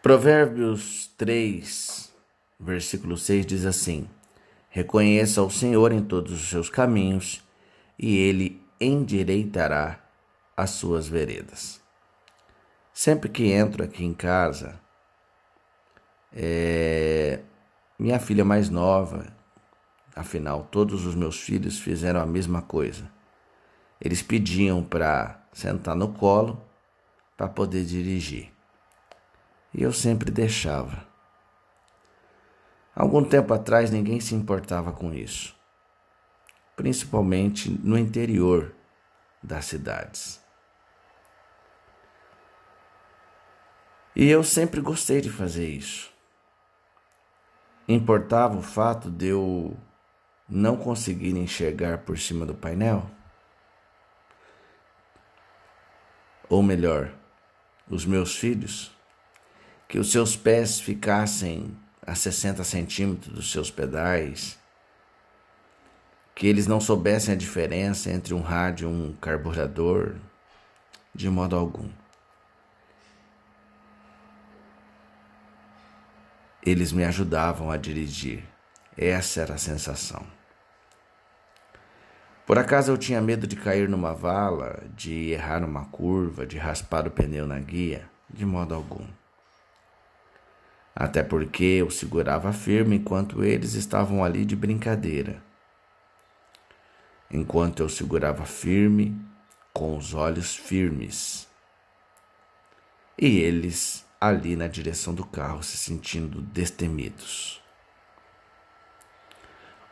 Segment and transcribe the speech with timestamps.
[0.00, 2.12] Provérbios 3,
[2.60, 4.08] versículo 6 diz assim:
[4.70, 7.42] Reconheça o Senhor em todos os seus caminhos,
[7.98, 9.98] e ele endireitará
[10.56, 11.80] as suas veredas.
[12.94, 14.80] Sempre que entro aqui em casa,
[16.32, 17.40] é,
[17.98, 19.26] minha filha mais nova,
[20.14, 23.10] afinal, todos os meus filhos fizeram a mesma coisa.
[24.00, 26.64] Eles pediam para sentar no colo
[27.36, 28.57] para poder dirigir.
[29.74, 31.06] E eu sempre deixava.
[32.94, 35.54] Algum tempo atrás ninguém se importava com isso,
[36.74, 38.74] principalmente no interior
[39.42, 40.42] das cidades.
[44.16, 46.12] E eu sempre gostei de fazer isso.
[47.86, 49.76] Importava o fato de eu
[50.48, 53.08] não conseguir enxergar por cima do painel?
[56.48, 57.14] Ou melhor,
[57.88, 58.90] os meus filhos,
[59.88, 61.74] que os seus pés ficassem
[62.06, 64.58] a 60 centímetros dos seus pedais,
[66.34, 70.14] que eles não soubessem a diferença entre um rádio e um carburador,
[71.14, 71.88] de modo algum.
[76.62, 78.44] Eles me ajudavam a dirigir.
[78.96, 80.24] Essa era a sensação.
[82.46, 87.06] Por acaso eu tinha medo de cair numa vala, de errar numa curva, de raspar
[87.06, 88.08] o pneu na guia?
[88.28, 89.06] De modo algum.
[91.00, 95.40] Até porque eu segurava firme enquanto eles estavam ali de brincadeira.
[97.30, 99.16] Enquanto eu segurava firme,
[99.72, 101.46] com os olhos firmes.
[103.16, 107.62] E eles ali na direção do carro, se sentindo destemidos.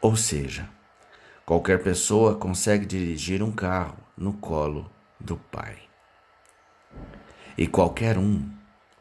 [0.00, 0.68] Ou seja,
[1.44, 5.78] qualquer pessoa consegue dirigir um carro no colo do Pai.
[7.56, 8.50] E qualquer um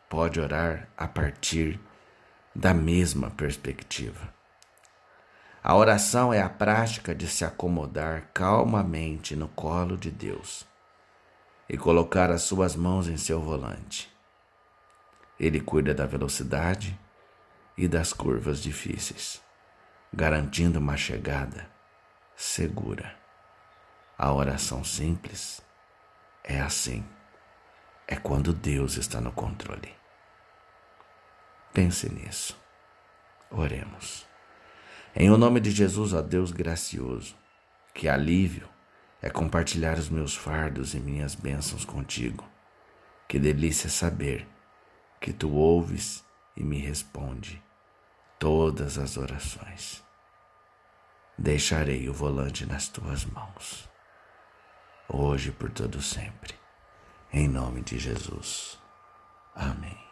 [0.07, 1.79] pode orar a partir
[2.55, 4.33] da mesma perspectiva.
[5.63, 10.65] A oração é a prática de se acomodar calmamente no colo de Deus
[11.67, 14.15] e colocar as suas mãos em seu volante
[15.39, 16.97] ele cuida da velocidade
[17.77, 19.41] e das curvas difíceis,
[20.13, 21.69] garantindo uma chegada
[22.35, 23.15] segura.
[24.17, 25.61] A oração simples
[26.43, 27.05] é assim.
[28.07, 29.93] É quando Deus está no controle.
[31.75, 32.57] Pense nisso.
[33.51, 34.25] Oremos.
[35.13, 37.35] Em o nome de Jesus, ó Deus gracioso,
[37.93, 38.69] que alívio
[39.21, 42.49] é compartilhar os meus fardos e minhas bênçãos contigo.
[43.27, 44.47] Que delícia saber
[45.19, 46.23] que tu ouves
[46.55, 47.61] e me responde
[48.39, 50.01] todas as orações.
[51.37, 53.89] Deixarei o volante nas tuas mãos,
[55.09, 56.55] hoje por todo sempre,
[57.33, 58.79] em nome de Jesus.
[59.53, 60.04] Amém.